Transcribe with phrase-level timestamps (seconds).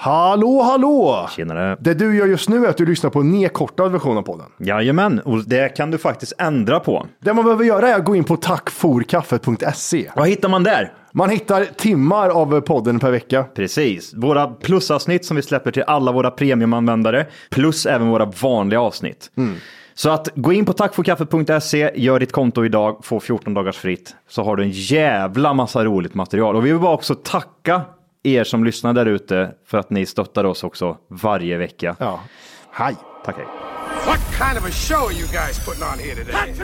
[0.00, 1.28] Hallå, hallå!
[1.36, 1.76] Tjenare.
[1.80, 4.46] Det du gör just nu är att du lyssnar på en nedkortad version av podden.
[4.58, 7.06] Jajamän, och det kan du faktiskt ändra på.
[7.20, 10.10] Det man behöver göra är att gå in på tackforkaffet.se.
[10.16, 10.92] Vad hittar man där?
[11.12, 13.44] Man hittar timmar av podden per vecka.
[13.54, 19.30] Precis, våra plusavsnitt som vi släpper till alla våra premiumanvändare, plus även våra vanliga avsnitt.
[19.94, 24.42] Så att gå in på tackforkaffet.se, gör ditt konto idag, få 14 dagars fritt, så
[24.42, 26.56] har du en jävla massa roligt material.
[26.56, 27.82] Och vi vill bara också tacka
[28.22, 31.96] er som lyssnar där ute för att ni stöttar oss också varje vecka.
[31.98, 32.20] Ja.
[32.72, 32.96] Hej!
[33.24, 33.46] Tack hej.
[34.06, 36.54] What kind of a show are you guys putting on here today?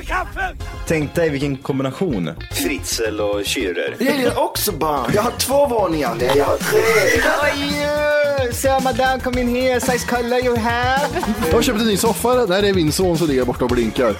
[0.87, 2.31] Tänk dig vilken kombination.
[2.53, 3.97] Fritzl och Schürrer.
[3.98, 5.11] Jag gillar också barn.
[5.15, 6.15] Jag har två våningar.
[6.19, 6.81] Nej, jag har tre.
[7.23, 9.81] How Sir, madame, come in here.
[9.81, 11.09] Size color you have.
[11.47, 12.47] Jag har köpt en ny soffa.
[12.47, 14.15] Det är min son som ligger borta och blinkar.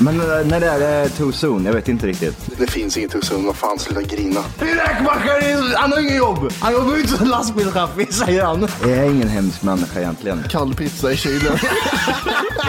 [0.00, 2.58] Men eh, när det är too soon, jag vet inte riktigt.
[2.58, 3.46] Det finns inget hos honom.
[3.46, 4.40] Vad fan, sluta grina.
[4.58, 6.52] Räkmackaren, han har ingen jobb.
[6.60, 8.68] Han jobbar ju inte som lastbilschaffis, säger han.
[8.82, 10.42] Jag är ingen hemsk människa egentligen.
[10.50, 11.52] Kall pizza i kylen.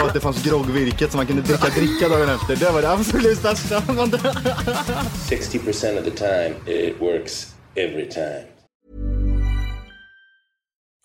[0.00, 2.56] Och att det fanns groggvirket som man kunde dricka dricka dagen efter.
[2.56, 3.80] Det var det absolut största.
[3.80, 8.44] 60% of the time, it works every time.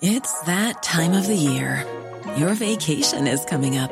[0.01, 1.83] It's that time of the year.
[2.37, 3.91] Your vacation is coming up.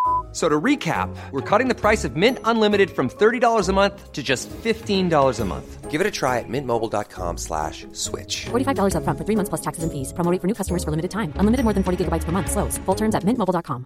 [0.31, 4.11] F- So to recap, we're cutting the price of Mint Unlimited from $30 a month
[4.13, 5.91] to just $15 a month.
[5.91, 8.45] Give it a try at mintmobile.com slash switch.
[8.49, 10.13] $45 upfront for three months plus taxes and fees.
[10.13, 11.33] Promo rate for new customers for limited time.
[11.35, 12.49] Unlimited more than 40 gigabytes per month.
[12.49, 12.79] Slows.
[12.85, 13.83] Full terms at mintmobile.com.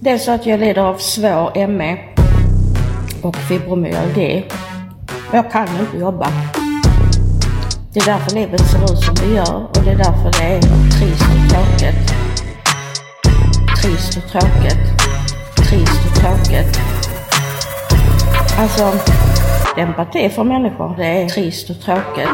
[0.00, 1.98] Det är så att jag lider av svår ME
[3.22, 4.44] och fibromyalgi.
[5.32, 6.28] Jag kan inte jobba.
[7.92, 10.60] Det är därför livet ser ut som det gör och det är därför det är
[14.16, 14.78] Trist och tråkigt.
[15.68, 16.80] Trist och tråkigt.
[18.58, 18.92] Alltså,
[19.76, 22.28] empati för människor, det är trist och tråkigt.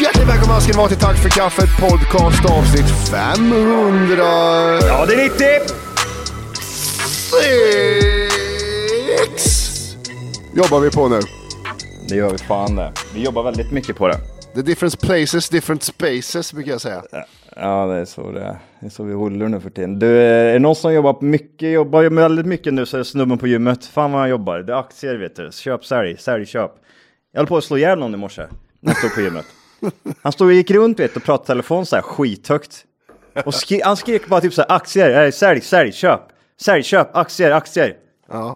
[0.00, 4.16] Hjärtligt välkomna ska ni vara till Tack för kaffet podcast avsnitt 500.
[4.82, 5.87] Ja, det är 90!
[9.18, 9.96] Sex
[10.54, 11.20] jobbar vi på nu.
[12.08, 12.92] Det gör vi fan det.
[13.14, 14.18] Vi jobbar väldigt mycket på det.
[14.54, 17.02] The different places, different spaces brukar jag säga.
[17.56, 18.58] Ja, det är så det är.
[18.80, 19.98] Det är så vi håller nu för tiden.
[19.98, 23.38] Du, är det någon som jobbar mycket, jobbar väldigt mycket nu så är det snubben
[23.38, 23.84] på gymmet.
[23.86, 24.58] Fan vad han jobbar.
[24.58, 25.50] Det är aktier vet du.
[25.52, 26.70] Köp, sälj, sälj, köp.
[27.32, 28.42] Jag höll på att slå ihjäl någon i morse.
[28.80, 29.46] Jag stod på gymmet.
[30.22, 32.84] Han stod och gick runt vet, och pratade telefon så här skithögt.
[33.44, 36.20] Och skri- han skrek bara typ så här aktier, eh, sälj, sälj, köp.
[36.60, 37.96] Sälj, köp, aktier, aktier.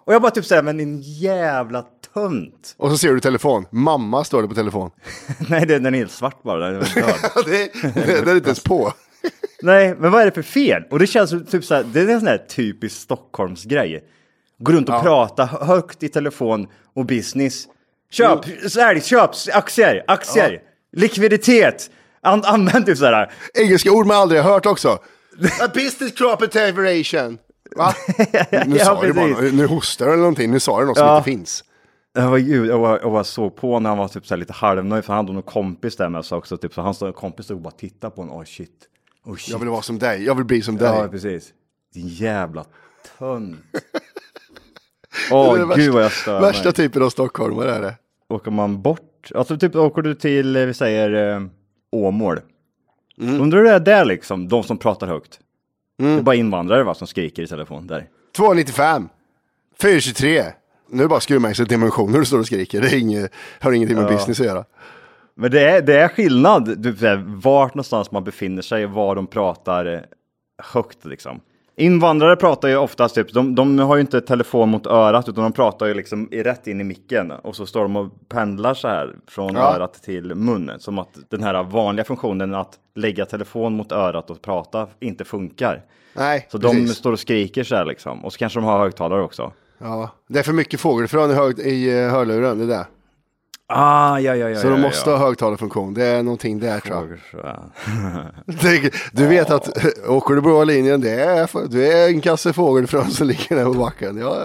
[0.05, 2.75] Och jag bara typ så här, men din jävla tönt.
[2.77, 3.65] Och så ser du telefon.
[3.71, 4.91] Mamma står det på telefon.
[5.49, 6.69] Nej, det- den är helt svart bara.
[6.71, 7.71] Den är det,
[8.05, 8.93] det, det är inte ens på.
[9.61, 10.83] Nej, men vad är det för fel?
[10.91, 14.03] Och det känns typ så här, det är en sån här typisk Stockholmsgrej.
[14.59, 17.63] Gå runt och prata högt i telefon och business.
[18.11, 18.39] Köp,
[18.71, 21.89] sälj, köp, aktier, aktier, likviditet.
[22.21, 23.31] An använd typ så här.
[23.53, 24.89] Engelska ord man aldrig har hört också.
[25.61, 27.37] A business cooperation.
[27.75, 27.93] Va?
[28.67, 30.51] Nu Ja, sa du bara, nu hostar du eller någonting.
[30.51, 31.17] Nu sa du något som Ja.
[31.17, 31.63] inte finns.
[32.13, 34.53] Jag var, gud, jag, var, jag var så på när han var typ så lite
[34.53, 36.57] halvnöjd för han hade någon kompis där med sig också.
[36.57, 38.37] Typ, så hans kompis stod och bara tittade på honom.
[38.37, 38.71] Oh shit.
[39.25, 39.49] Oh shit.
[39.51, 40.23] Jag vill vara som dig.
[40.25, 40.87] Jag vill bli som dig.
[41.01, 41.49] Ja, precis.
[41.93, 42.65] Din jävla
[43.19, 43.57] tönt.
[45.31, 46.73] Åh, det gud vad jag stör Värsta mig.
[46.73, 47.95] typen av stockholmare är det.
[48.29, 51.41] Åker man bort, alltså typ åker du till, eh, vi säger, eh,
[51.91, 52.39] Åmål.
[53.21, 53.41] Mm.
[53.41, 55.39] Undrar hur det är där liksom, de som pratar högt.
[55.97, 58.07] Det är bara invandrare va, som skriker i telefon där.
[58.35, 59.09] 295.
[59.81, 60.43] 423.
[60.89, 62.81] Nu är det bara skruvmejseldimensioner du står och skriker.
[62.81, 64.11] Det är inget, har ingenting med Ja.
[64.17, 64.65] business att göra.
[65.35, 69.85] Men det är, det är skillnad, här, vart någonstans man befinner sig, var de pratar
[69.93, 69.99] eh,
[70.63, 71.39] högt liksom.
[71.75, 75.53] Invandrare pratar ju oftast typ, de, de har ju inte telefon mot örat utan de
[75.53, 79.15] pratar ju liksom rätt in i micken och så står de och pendlar så här
[79.27, 79.75] från Ja.
[79.75, 80.79] örat till munnen.
[80.79, 85.81] Som att den här vanliga funktionen att lägga telefon mot örat och prata inte funkar.
[86.15, 86.97] Nej, Så de precis.
[86.97, 88.25] står och skriker så här liksom.
[88.25, 89.51] Och så kanske de har högtalare också.
[89.77, 92.85] Ja, det är för mycket fågelfrön i, hög, i eh, hörluren, det är det.
[93.75, 94.59] Ah, ja, ja, ja.
[94.59, 95.17] Så ja, de måste ja.
[95.17, 97.59] ha högtalarfunktion, det är någonting där tror jag.
[99.11, 99.69] Du vet att
[100.07, 103.73] åker du blåa linjen, det är, du är en kasse fågelfrön som ligger där på
[103.73, 104.17] backen.
[104.17, 104.37] Jag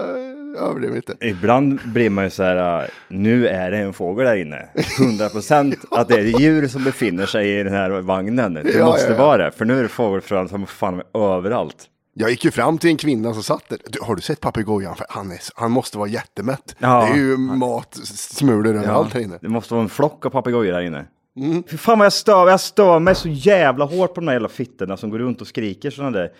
[0.57, 1.13] överdriver inte.
[1.21, 4.69] Ibland blir man ju så här, äh, nu är det en fågel där inne.
[4.99, 8.53] 100% att det är djur som befinner sig i den här vagnen.
[8.53, 9.25] Det Ja, måste ja, ja.
[9.25, 11.85] vara det, för nu är det fågelfrön som fan överallt.
[12.13, 13.77] Jag gick ju fram till en kvinna som satt där.
[13.87, 14.95] Du, har du sett papegojan?
[14.95, 16.75] För Han, är, han måste vara jättemätt.
[16.79, 17.05] Ja.
[17.05, 19.37] Det är ju mat, smulor överallt här inne.
[19.41, 21.05] Det måste vara en flock av papegojor här inne.
[21.37, 21.63] Mm.
[21.71, 24.49] Fy fan vad jag stör, jag stör mig så jävla hårt på de här jävla
[24.49, 26.31] fittorna som går runt och skriker sådana där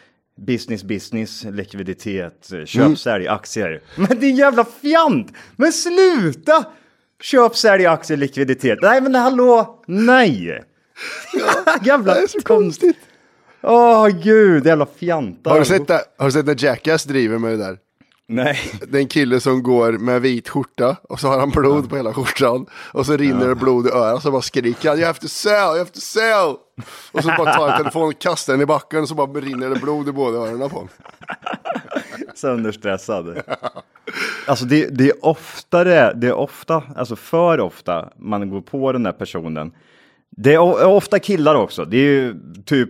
[0.47, 2.95] business, business, likviditet, köp, Mm.
[2.95, 3.81] sälj, aktier.
[3.95, 5.33] Men din jävla fjant!
[5.55, 6.65] Men sluta!
[7.21, 8.79] Köp, sälj, aktier, likviditet.
[8.81, 10.63] Nej men hallå, nej!
[11.83, 12.97] jävla Det är så konstigt.
[13.61, 15.51] Åh gud, jävla fjantar.
[15.51, 16.01] Har du, sett det?
[16.17, 17.77] har du sett när Jackass driver med det där?
[18.27, 18.57] Nej.
[18.87, 21.95] Det är en kille som går med vit skjorta och så har han blod på
[21.95, 22.65] hela skjortan.
[22.93, 25.27] Och så rinner det blod i örat och så bara skriker han You have to
[25.27, 26.55] sell, you have to sell.
[27.11, 29.69] Och så bara tar han telefonen och kastar den i backen och så bara rinner
[29.69, 30.89] det blod i båda öronen på honom.
[32.35, 33.41] Sönderstressad.
[34.47, 39.03] Alltså det, det är oftare, det är ofta, alltså för ofta man går på den
[39.03, 39.71] där personen.
[40.29, 41.85] Det är o- ofta killar också.
[41.85, 42.35] Det är ju
[42.65, 42.89] typ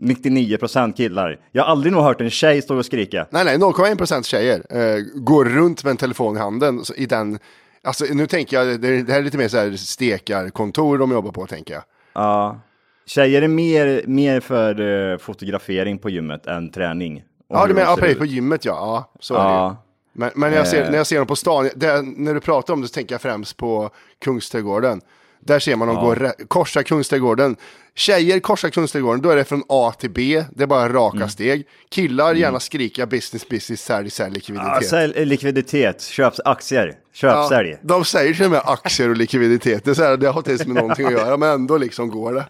[0.00, 1.40] 99% killar.
[1.52, 3.26] Jag har aldrig nog hört en tjej stå och skrika.
[3.30, 7.38] Nej, nej, 0,1% tjejer eh, går runt med en telefon i handen i den.
[7.84, 11.32] Alltså nu tänker jag, det, det här är lite mer så här stekarkontor de jobbar
[11.32, 11.82] på tänker jag.
[12.12, 12.60] Ja.
[13.06, 14.80] Tjejer är mer, mer för
[15.12, 17.22] eh, fotografering på gymmet än träning.
[17.48, 18.72] Ja, du menar ja, precis, på gymmet ja.
[18.72, 19.54] Ja, så är det ju.
[19.54, 19.76] Ja.
[20.12, 20.90] Men, men när, jag ser, Eh.
[20.90, 23.22] när jag ser dem på stan, det, när du pratar om det så tänker jag
[23.22, 23.90] främst på
[24.24, 25.00] Kungsträdgården.
[25.40, 26.14] Där ser man dem Ja.
[26.38, 27.56] gå korsa Kungsträdgården.
[27.94, 30.44] Tjejer korsar Kungsträdgården, då är det från A till B.
[30.56, 31.28] Det är bara raka Mm.
[31.28, 31.66] steg.
[31.90, 34.68] Killar gärna skrika business, business, sälj, sälj, likviditet.
[34.82, 37.76] Ja, sälj, likviditet, köp aktier, köp, Ja, sälj.
[37.82, 39.84] de säger till och med aktier och likviditet.
[39.84, 42.10] Det, är så här, det har inte ens med någonting att göra, men ändå liksom
[42.10, 42.44] går det.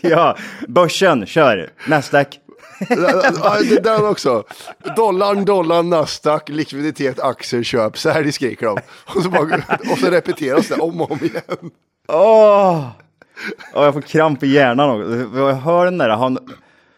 [0.00, 0.36] Ja,
[0.68, 2.40] börsen, kör, Nasdaq.
[2.88, 4.44] Ja, det där också.
[4.96, 8.78] Dollarn, dollarn, Nasdaq, likviditet, aktier, köp, sälj skriker de.
[9.16, 9.62] Och så, bara,
[9.92, 11.70] och så repeteras det om och om igen.
[12.12, 12.88] Åh!
[13.74, 15.38] Oh, jag får kramp i hjärnan också.
[15.38, 16.38] Jag hör den där, han...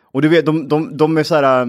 [0.03, 1.69] Och du vet, de, de, de är så här...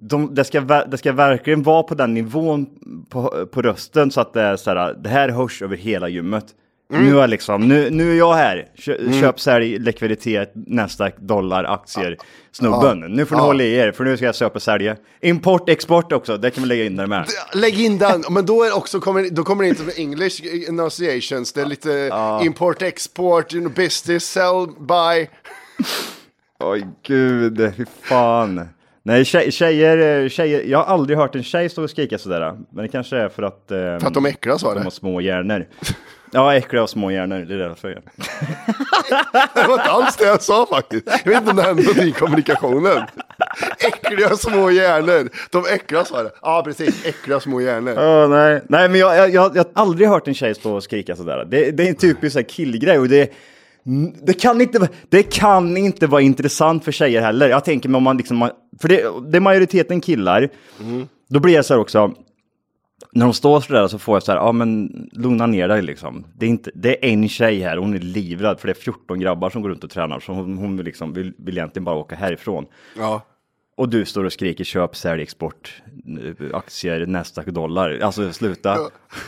[0.00, 2.66] De, det, ska, det ska verkligen vara på den nivån
[3.08, 6.44] på, på rösten så att det är så här, det här hörs över hela gymmet.
[6.92, 7.04] Mm.
[7.06, 8.68] Nu är liksom, nu, nu är jag här.
[8.76, 12.16] Kö, Köp, sälj, likviditet, Nasdaq, dollar, aktier,
[12.52, 13.00] snubben.
[13.02, 13.08] Ja.
[13.08, 13.46] Nu får ni Ja.
[13.46, 14.96] hålla i er, för nu ska jag köpa och sälja.
[15.20, 17.26] Import, export också, det kan vi lägga in där med.
[17.54, 21.52] Lägg in den, men då, är också, kommer, då kommer det inte med English enunciations.
[21.52, 22.10] Det är lite
[22.44, 25.26] import, export, you know, business, sell, buy.
[26.64, 28.68] Oj gud, fy fan.
[29.04, 32.56] Nej, tjej, tjejer, tjejer, jag har aldrig hört en tjej stå och skrika sådär.
[32.72, 33.70] Men det kanske är för att...
[33.70, 34.84] Eh, För att de äcklas var de det.
[34.84, 35.66] har små hjärnor.
[36.34, 37.88] Ja, äckliga och små hjärnor, det är därför.
[39.54, 41.06] Det var inte alls det jag sa faktiskt.
[41.24, 43.02] Jag vet inte om det hände i kommunikationen.
[43.78, 45.28] Äckliga små hjärnor.
[45.50, 46.30] De äcklas var det.
[46.42, 47.06] Ja, precis.
[47.06, 47.94] Äckliga små hjärnor.
[47.98, 48.62] Åh, nej.
[48.68, 51.44] nej, men jag, jag, jag, jag har aldrig hört en tjej stå och skrika sådär.
[51.50, 53.32] Det, det är en typisk så här killgrej och det,
[54.22, 57.48] det, kan inte, vara- det kan inte vara intressant för tjejer heller.
[57.48, 58.50] Jag tänker mig om man liksom,
[58.82, 60.48] för det, det är majoriteten killar.
[61.28, 62.12] Då blir jag så här också,
[63.14, 66.24] när de står sådär så får jag så här, ja men lugna ner dig liksom.
[66.34, 69.20] Det är, inte, det är en tjej här, hon är livrädd för det är 14
[69.20, 70.20] grabbar som går runt och tränar.
[70.20, 72.66] Så hon, hon vill, liksom, vill, vill egentligen bara åka härifrån.
[72.96, 73.22] Ja.
[73.76, 75.82] Och du står och skriker köp, sälj, export,
[76.40, 77.98] eh, aktier, Nasdaq, dollar.
[77.98, 78.78] Alltså sluta.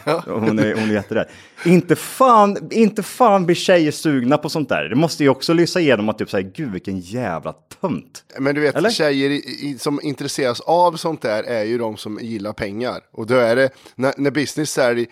[0.26, 1.26] Hon är, hon är jätterädd.
[1.64, 4.84] Inte fan, inte fan blir tjejer sugna på sånt där.
[4.84, 8.24] Det måste ju också lysa igenom att typ säga gud vilken jävla tönt.
[8.38, 8.90] Men du vet, Eller?
[8.90, 13.00] tjejer i, i, som intresseras av sånt där är ju de som gillar pengar.
[13.12, 15.06] Och då är det, när, när business i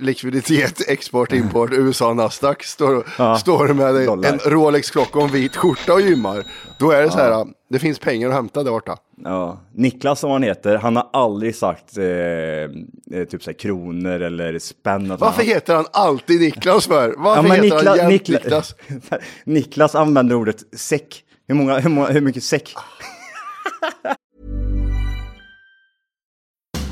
[0.00, 3.36] likviditet, export, import, USA, Nasdaq, står, Ja.
[3.38, 4.32] står med Dollar.
[4.32, 6.44] en Rolex-klocka och en vit skjorta och gymmar.
[6.78, 8.96] Då är det så här, det finns pengar att hämta där borta.
[9.24, 9.60] Ja.
[9.74, 14.58] Niklas som han heter, han har aldrig sagt eh, eh, typ så här, kronor eller
[14.58, 15.16] spänn.
[15.18, 17.14] Varför heter han alltid Niklas för?
[17.18, 18.74] Varför men heter han jämt Nikla- Niklas?
[19.44, 21.24] Niklas använder ordet säck.
[21.48, 22.74] Hur, många, hur, många, hur mycket säck?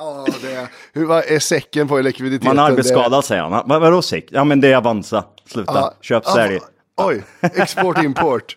[0.00, 2.56] Ja, det hur vad är säcken på likviditeten?
[2.56, 3.68] Man är arbetsskadad säger han.
[3.68, 4.26] Vad, vadå säck?
[4.30, 5.24] Ja men det är Avanza.
[5.46, 5.72] Sluta.
[5.74, 6.58] Ja, Köp, ja, sälj.
[6.96, 8.56] Oj, export, import.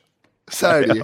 [0.52, 1.04] Sälj.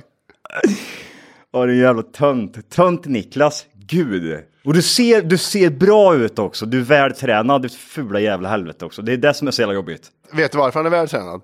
[1.52, 2.70] Ja, det är jävla tönt.
[2.70, 3.66] Tönt Niklas.
[3.74, 4.44] Gud.
[4.66, 6.66] Och du ser, du ser bra ut också.
[6.66, 9.02] Du är vältränad, ditt fula jävla helvete också.
[9.02, 10.08] Det är det som är så jävla jobbigt.
[10.32, 11.42] Vet du varför han är vältränad?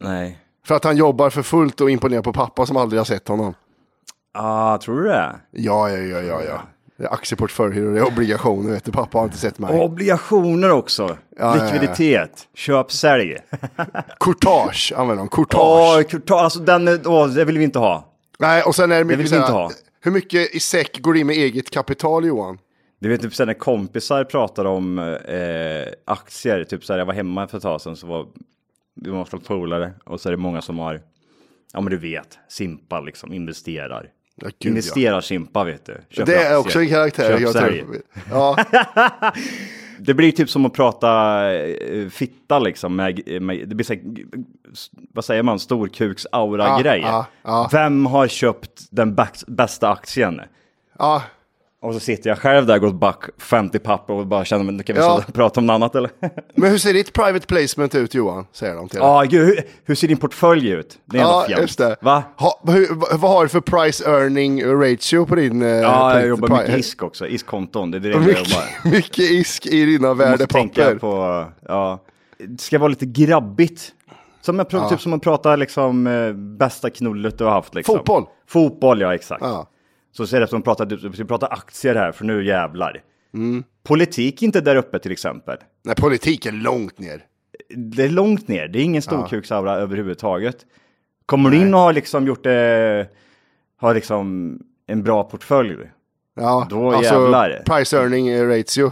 [0.00, 0.38] Nej.
[0.66, 3.54] För att han jobbar för fullt och imponerar på pappa som aldrig har sett honom.
[4.32, 5.36] Ah, tror du det?
[5.50, 6.62] Ja, ja, ja, ja, ja.
[6.98, 8.92] Det aktieportföljer och det obligationer, vet du.
[8.92, 9.80] Pappa har inte sett mig.
[9.80, 11.02] Obligationer också.
[11.02, 11.64] Ja, ja, ja.
[11.64, 12.48] Likviditet.
[12.54, 13.36] Köp, sälj.
[14.20, 15.28] Courtage använder de.
[15.28, 15.98] Courtage.
[15.98, 16.42] Åh, courtage.
[16.42, 18.14] Alltså den, åh, det vill vi inte ha.
[18.38, 19.70] Nej, och sen är det mycket vill vi så här, inte ha.
[20.00, 22.58] Hur mycket i säck går det in med eget kapital, Johan?
[23.00, 27.14] Du vet typ sen när kompisar pratar om eh, aktier, typ så här, jag var
[27.14, 28.26] hemma för ett tag sedan så var
[28.94, 31.00] vi var från polare och så är det många som har,
[31.72, 34.10] ja men du vet, Simpa liksom, investerar.
[34.40, 36.00] Ja, gud, investerar Simpa vet du.
[36.10, 38.02] Köper det är också en karaktär Köp, jag tror.
[38.30, 38.64] Ja,
[40.00, 42.96] Det blir typ som att prata eh, fitta liksom.
[42.96, 44.02] Med, med, det blir så här,
[45.14, 47.00] vad säger man, storkuks-aura-grej.
[47.00, 47.68] Ja, ja, ja.
[47.72, 49.16] Vem har köpt den
[49.46, 50.40] bästa aktien?
[50.98, 51.22] ja.
[51.80, 54.82] Och så sitter jag själv där och gått back 50 papper och bara känner, men
[54.82, 55.22] kan vi Ja.
[55.34, 56.10] prata om något annat eller?
[56.54, 58.46] Men hur ser ditt private placement ut, Johan?
[58.52, 59.08] Säger de till dig.
[59.08, 60.98] Ja, gud, hur, hur ser din portfölj ut?
[61.04, 61.62] Det är Ja, fjant.
[61.62, 61.96] just det.
[62.00, 62.22] Va?
[62.36, 65.62] Ha, hur, vad har du för price earning ratio på din...
[65.62, 68.62] eh, Ja, jag jobbar mycket isk också, iskkonton, det är det enda jag jobbar.
[68.84, 70.98] Mycket, mycket isk i dina Jag måste tänka värdepapper.
[70.98, 71.98] på, ja,
[72.38, 73.92] det ska vara lite grabbigt.
[74.40, 74.88] Som jag, Ja.
[74.90, 77.96] Typ som att prata liksom eh, bästa knullet du har haft liksom.
[77.96, 78.24] Fotboll.
[78.48, 79.42] Fotboll, ja exakt.
[79.44, 79.68] Ja.
[80.12, 83.02] Så ser det att prata, du- vi pratar aktier här, för nu jävlar.
[83.34, 83.64] Mm.
[83.82, 85.56] Politik inte där uppe till exempel.
[85.84, 87.24] Nej, politik är långt ner.
[87.76, 90.66] Det är långt ner, det är ingen storkuksaura överhuvudtaget.
[91.26, 93.08] Kommer du in och har liksom gjort det,
[93.76, 95.76] har liksom en bra portfölj,
[96.40, 97.62] Ja, Då alltså jävlar.
[97.66, 98.90] price earning ratio.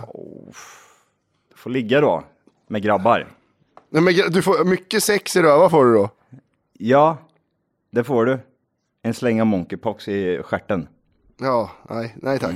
[1.50, 2.24] du får ligga då
[2.68, 3.26] med grabbar.
[3.90, 6.10] Nej, men du får mycket sex i röva får du då.
[6.72, 7.18] Ja,
[7.90, 8.38] det får du.
[9.02, 10.88] En släng av monkeypox i stjärten.
[11.40, 12.54] Ja, nej, nej tack.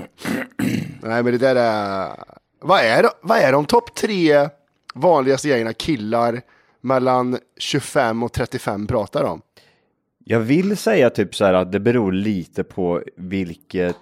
[1.03, 2.13] nej, men det där är...
[2.61, 4.49] Vad är, vad är de topp tre
[4.95, 6.43] vanligaste grejerna killar
[6.81, 9.43] mellan 25 och 35 pratar om?
[10.25, 13.97] Jag vill säga typ så här att det beror lite på vilket,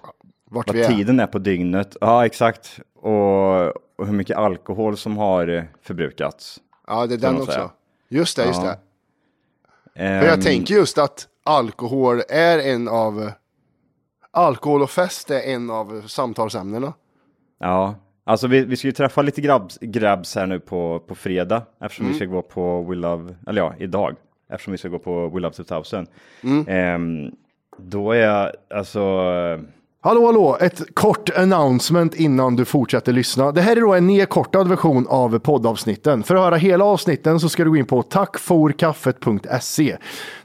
[0.51, 1.97] Vart vad tiden är på dygnet.
[2.01, 2.81] Ja, exakt.
[2.95, 6.61] Och, och hur mycket alkohol som har förbrukats.
[6.87, 7.53] Ja, det är den också.
[7.53, 7.71] säga.
[8.09, 8.69] Just det, just Ja.
[8.69, 8.79] det.
[9.95, 13.31] För jag Ehm, tänker just att alkohol är en av...
[14.33, 16.93] Alkohol och fest är en av samtalsämnena.
[17.61, 17.95] Ja,
[18.25, 21.63] alltså vi, vi ska ju träffa lite grabbs, grabbs här nu på, på fredag.
[21.81, 22.13] Eftersom Mm.
[22.13, 24.17] vi ska gå på We Love, eller ja, idag.
[24.53, 26.07] Eftersom vi ska gå på We Love 2000.
[26.43, 26.65] Mm.
[26.69, 27.33] Ehm,
[27.79, 29.01] då är jag, alltså...
[30.01, 30.57] Hallå, hallå!
[30.61, 33.53] Ett kort announcement innan du fortsätter lyssna.
[33.53, 36.23] Det här är då en nedkortad version av poddavsnitten.
[36.23, 39.97] För att höra hela avsnitten så ska du gå in på tackforkaffet.se.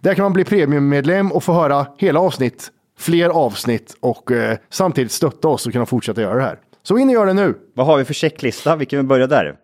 [0.02, 5.12] Där kan man bli premiummedlem och få höra hela avsnitt, fler avsnitt och eh, samtidigt
[5.12, 6.60] stötta oss och kunna fortsätta göra det här.
[6.84, 7.56] Så in och gör det nu!
[7.76, 8.76] Vad har vi för checklista?
[8.76, 9.56] Vi kan väl börja där.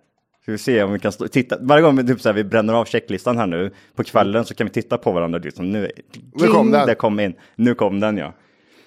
[0.42, 1.58] Ska vi se om vi kan stå, titta.
[1.62, 4.54] Varje gång vi, typ så här, vi bränner av checklistan här nu på kvällen så
[4.56, 5.40] kan vi titta på varandra.
[5.40, 5.72] Liksom.
[5.72, 5.92] Nu,
[6.34, 6.88] Nu kom den.
[6.88, 7.34] Det kom in.
[7.56, 8.34] Nu kom den ja.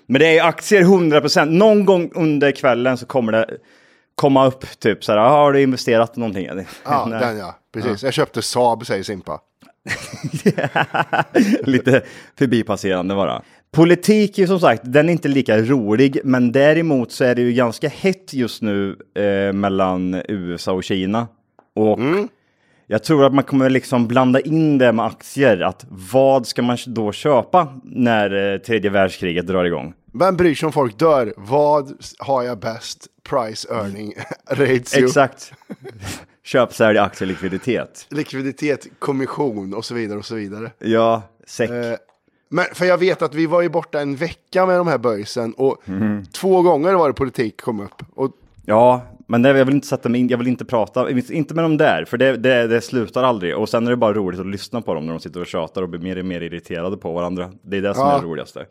[0.07, 1.45] Men det är aktier 100%.
[1.45, 3.47] Någon gång under kvällen så kommer det
[4.15, 5.19] komma upp typ så här.
[5.19, 6.49] "Ah, Har du investerat i någonting?
[6.85, 7.55] Ja, den ja.
[7.75, 8.03] Precis.
[8.03, 9.41] Jag köpte Saab, säger Simpa.
[11.63, 12.03] Lite
[12.39, 13.43] förbipasserande bara.
[13.77, 17.53] Politik är som sagt, den är inte lika rolig, men däremot så är det ju
[17.53, 21.29] ganska hett just nu eh, mellan USA och Kina.
[21.75, 21.99] Och
[22.87, 26.79] jag tror att man kommer liksom blanda in det med aktier, att vad ska man
[26.87, 29.95] då köpa när eh, tredje världskriget drar igång?
[30.13, 31.35] Vem bryr sig om folk dör?
[31.37, 34.15] Vad har jag bäst price earning
[34.51, 35.05] ratio?
[35.05, 35.53] Exakt.
[36.45, 38.07] Köp, sälj, aktie, likviditet.
[38.11, 40.71] Likviditet, kommission och så vidare och så vidare.
[40.79, 41.71] Ja, säck.
[41.71, 41.97] Eh,
[42.53, 45.53] Men för jag vet att vi var ju borta en vecka med de här böjsen
[45.55, 46.25] och Mhm.
[46.33, 48.03] två gånger var det politik kom upp.
[48.15, 48.31] Och
[48.67, 51.65] Ja, men det, jag vill inte sätta mig in, jag vill inte prata, inte med
[51.65, 53.57] dem där, för det, det, det slutar aldrig.
[53.57, 55.83] Och sen är det bara roligt att lyssna på dem när de sitter och tjatar
[55.83, 57.51] och blir mer och mer irriterade på varandra.
[57.63, 58.13] Det är det som Ja.
[58.17, 58.67] är det roligaste.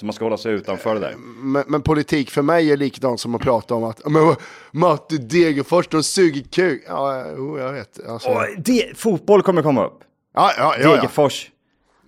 [0.00, 1.14] Så man ska hålla sig utanför det där.
[1.40, 4.34] Men, men politik för mig är likadant som att prata om att men,
[4.72, 6.84] Matte Degerfors, de suger kuk.
[6.88, 8.08] Ja, jo, jag vet.
[8.08, 9.98] Alltså, Åh, det, fotboll kommer komma upp.
[10.34, 10.96] ja, ja, ja, ja.
[10.96, 11.50] Degerfors.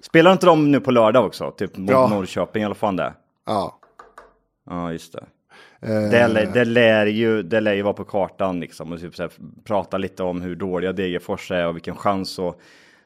[0.00, 1.50] Spelar inte de nu på lördag också?
[1.50, 2.07] Typ mot Ja.
[2.09, 3.12] Norrköping eller vad fan det
[3.47, 3.78] ja.
[4.71, 5.25] Ja, just det.
[5.81, 8.93] Eh, Det, lär- det, lär ju, det lär ju vara på kartan liksom.
[8.93, 9.31] Och typ så här,
[9.64, 12.61] prata lite om hur dåliga Degerfors är och vilken chans och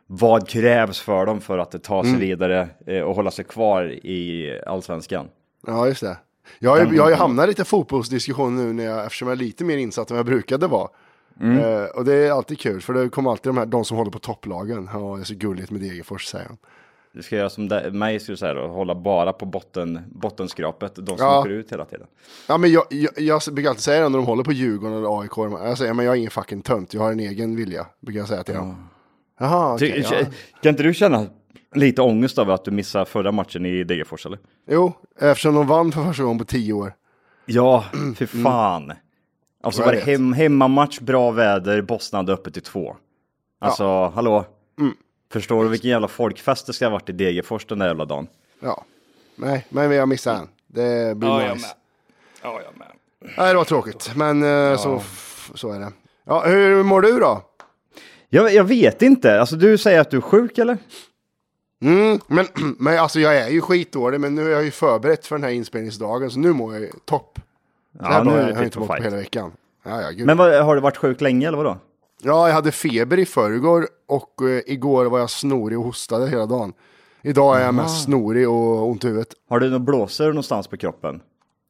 [0.07, 2.21] vad krävs för dem för att ta sig Mm.
[2.21, 5.29] vidare eh, och hålla sig kvar i allsvenskan.
[5.67, 6.17] ja, just det.
[6.59, 9.35] Jag har, ju- jag har ju hamnat i lite fotbollsdiskussion nu när jag, eftersom jag
[9.35, 10.89] är lite mer insatt än jag brukade vara.
[11.41, 11.59] Mm.
[11.59, 14.11] Eh, och det är alltid kul, för det kommer alltid de här, de som håller
[14.11, 14.89] på topplagen.
[14.93, 16.57] Ja, det är så gulligt med Degerfors, säger han.
[17.15, 21.17] Du ska göra som mig, skulle säga då, hålla bara på botten, bottenskrapet, de som
[21.19, 21.41] Ja.
[21.41, 22.07] åker ut hela tiden.
[22.49, 25.21] Ja, men jag, jag, jag brukar alltid säga det när de håller på Djurgården eller
[25.21, 25.33] AIK.
[25.37, 27.87] Jag säger, men jag är ingen fucking tönt, jag har en egen vilja.
[28.01, 28.89] Brukar jag säga till dem.
[29.41, 30.05] Jaha, okej.
[30.09, 30.27] Ty- ja.
[30.63, 31.27] Kan inte du känna
[31.75, 34.39] lite ångest över att du missade förra matchen i Degerfors eller?
[34.71, 36.93] Jo, eftersom de vann för första gången på tio år.
[37.47, 37.85] Ja,
[38.17, 38.93] för fan.
[39.63, 42.97] Alltså Jag var det hem, hemmamatch, bra väder, Boston hade öppet till två.
[43.61, 44.45] Alltså, hallå?
[45.33, 48.27] Förstår du vilken jävla folkfest det ska ha varit i Degerfors den där jävla dagen?
[48.61, 48.85] Ja,
[49.37, 50.49] nej, men vi har missat en.
[50.67, 51.67] Det blir Ja, jag nice.
[52.43, 52.89] Ja, jag med.
[53.39, 55.03] Nej, det var tråkigt, men eh, så,
[55.55, 55.93] så är det.
[56.25, 57.43] Ja, hur mår du då?
[58.29, 60.79] Jag, jag vet inte, alltså du säger att du är sjuk eller?
[61.83, 62.47] Mm, men,
[62.79, 65.51] men alltså jag är ju skitdålig, men nu är jag ju förberett för den här
[65.51, 67.39] inspelningsdagen, så nu mår jag ju topp.
[67.93, 69.53] Så Ja, här nu bra är har jag inte mått på hela veckan.
[69.83, 70.27] Ja, ja, gud.
[70.27, 71.79] Men vad, har du varit sjuk länge eller vadå?
[72.25, 76.47] Ja, jag hade feber i förrgår och eh, igår var jag snorig och hostade hela
[76.47, 76.73] dagen.
[77.23, 79.29] Idag är jag mest snorig och ont i huvudet.
[79.49, 81.21] Har du några blåsor någonstans på kroppen?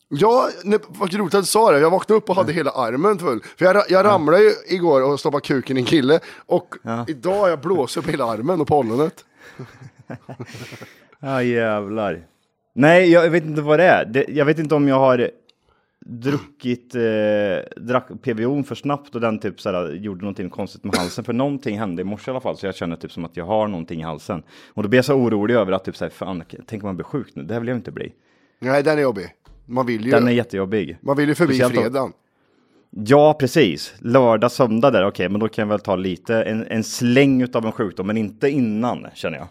[0.09, 1.79] Ja, nej, vad roligt att du sa det.
[1.79, 3.43] Jag vaknade upp och hade hela armen full.
[3.59, 6.21] För jag, ra- jag ramlade ju igår och stoppade kuken i en kille.
[6.47, 6.75] Och
[7.09, 9.15] idag har jag blåst upp hela armen och på ollonet.
[11.21, 12.27] Ja jävlar.
[12.75, 14.05] Nej, jag vet inte vad det är.
[14.05, 15.31] Det, jag vet inte om jag har
[16.07, 21.25] druckit, eh, drack PVO för snabbt och den typ såhär, gjorde någonting konstigt med halsen.
[21.25, 23.45] För någonting hände i morse i alla fall, så jag känner typ som att jag
[23.45, 24.43] har någonting i halsen.
[24.69, 27.05] Och då blir jag så orolig över att typ såhär, fan, tänk om man blir
[27.05, 27.43] sjuk nu?
[27.43, 28.13] Det här vill jag inte bli.
[28.59, 29.27] Nej, den är jobbig.
[29.67, 30.97] Man vill ju, Den är jättejobbig.
[31.01, 32.13] man vill ju förbi Speciellt fredagen.
[32.91, 33.95] Ja, precis.
[33.99, 37.67] Lördag, söndag där, okej, men då kan jag väl ta lite, en, en släng utav
[37.67, 39.47] en sjukdom, men inte innan, känner jag.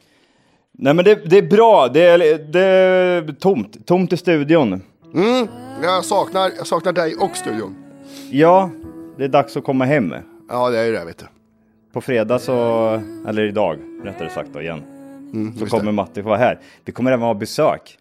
[0.71, 1.87] Nej, men det, det är bra.
[1.87, 3.87] Det är, det är tomt.
[3.87, 4.81] Tomt i studion.
[5.13, 5.47] Mm,
[5.83, 7.75] jag saknar, jag saknar dig och studion.
[8.29, 8.69] Ja,
[9.17, 10.13] det är dags att komma hem.
[10.49, 11.25] Ja, det är ju det, vet du.
[11.93, 12.87] På fredag så,
[13.27, 14.83] eller idag rättare sagt då igen,
[15.33, 15.91] Mm, så kommer det.
[15.91, 16.59] Matti få vara här.
[16.85, 17.99] Vi kommer även ha besök.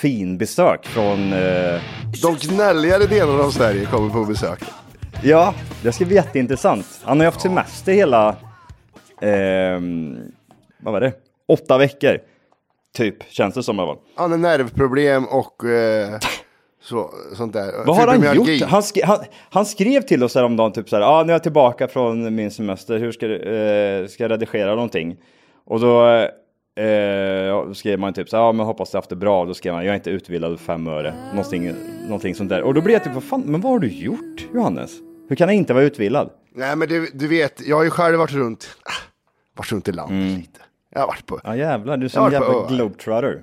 [0.00, 1.80] Finbesök från, eh,
[2.22, 4.60] De gnälligare delarna av Sverige kommer på besök.
[5.22, 7.00] ja, det ska bli jätteintressant.
[7.04, 8.36] Han har ju haft semester hela,
[9.20, 10.16] ehm,
[10.82, 11.12] vad var det,
[11.48, 12.18] åtta veckor.
[12.96, 14.02] Typ, känns det som i alla fall.
[14.14, 16.18] Han har nervproblem och eh,
[16.82, 17.86] så, sånt där.
[17.86, 18.62] Vad har han gjort?
[18.62, 19.18] Han, sk han,
[19.50, 22.50] han skrev till oss häromdagen typ så här, ah, nu är jag tillbaka från min
[22.50, 25.16] semester, hur ska, eh, ska jag redigera någonting?
[25.66, 26.06] Och då
[26.82, 29.74] eh, skrev man typ så här, ah, men hoppas du haft det bra, då skrev
[29.74, 31.72] man, jag är inte utvilad fem öre, någonting,
[32.06, 32.62] någonting sånt där.
[32.62, 34.92] Och då blev jag typ, vad fan, men vad har du gjort Johannes?
[35.28, 36.30] Hur kan jag inte vara utvilad?
[36.54, 38.76] Nej, men du, du vet, jag har ju själv varit runt,
[39.56, 40.60] varit runt i landet lite.
[40.94, 41.40] Jag har varit på...
[41.44, 43.42] Ja jävlar, du är som en jävla globetrotter.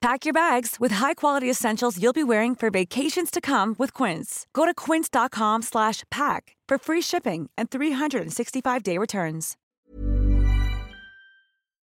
[0.00, 4.46] Pack your bags with high-quality essentials you'll be wearing for vacations to come with Quince.
[4.52, 9.56] Go to quince.com slash pack for free shipping and 365-day returns.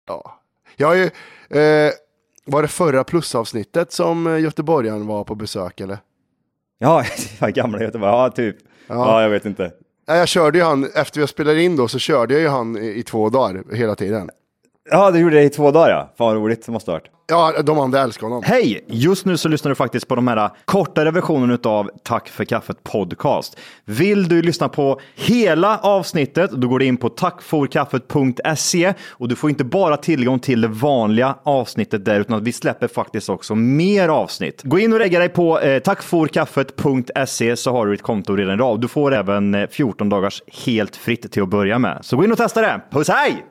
[0.07, 0.39] Ja.
[0.75, 1.03] Jag har ju,
[1.59, 1.91] eh,
[2.45, 5.97] var det förra plusavsnittet som eh, göteborgaren var på besök eller?
[6.79, 7.03] Ja,
[7.39, 8.11] gamla Göteborg.
[8.11, 8.57] Ja, typ.
[8.87, 9.21] Ja.
[9.21, 9.71] jag vet inte.
[10.07, 12.77] Nej, jag körde ju han, efter vi spelade in då så körde jag ju han
[12.77, 14.29] i, i två dagar hela tiden.
[14.89, 16.13] Ja, du gjorde det i två dagar ja.
[16.17, 17.11] Fan vad roligt det måste ha varit.
[17.29, 18.43] Ja, de andra älskar honom.
[18.45, 18.85] Hej!
[18.87, 22.83] Just nu så lyssnar du faktiskt på de här kortare versionen av Tack för kaffet
[22.83, 23.57] podcast.
[23.85, 29.49] Vill du lyssna på hela avsnittet, då går du in på tackforkaffet.se och du får
[29.49, 34.09] inte bara tillgång till det vanliga avsnittet där, utan att vi släpper faktiskt också mer
[34.09, 34.61] avsnitt.
[34.63, 38.81] Gå in och lägga dig på eh, tackforkaffet.se så har du ett konto redan idag.
[38.81, 41.99] Du får även eh, 14 dagars helt fritt till att börja med.
[42.01, 42.81] Så gå in och testa det.
[42.91, 43.45] Puss hej!